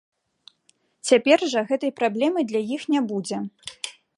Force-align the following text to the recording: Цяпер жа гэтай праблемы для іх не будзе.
Цяпер 1.09 1.39
жа 1.53 1.63
гэтай 1.73 1.91
праблемы 2.01 2.39
для 2.53 2.61
іх 2.77 2.81
не 2.95 3.01
будзе. 3.13 3.37